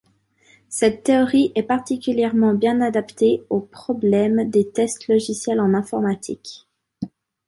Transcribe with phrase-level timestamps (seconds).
[0.67, 6.67] Cette théorie est particulièrement bien adaptée au problème des tests logiciels en informatique.